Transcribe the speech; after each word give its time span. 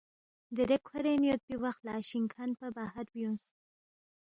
دیرے 0.55 0.77
کھورین 0.87 1.21
یودپی 1.27 1.55
وخ 1.63 1.77
لہ 1.85 1.93
شِنگ 2.09 2.27
کھن 2.33 2.49
پا 2.57 2.67
باہر 2.75 3.05
بیُونگس 3.13 3.45